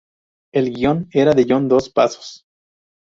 El 0.61 0.69
guion 0.77 1.03
era 1.13 1.35
de 1.35 1.45
John 1.47 1.67
Dos 1.67 1.89
Passos. 1.91 2.47